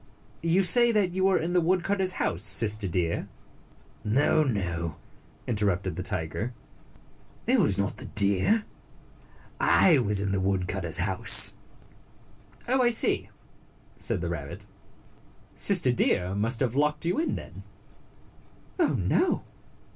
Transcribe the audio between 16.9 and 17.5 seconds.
you in,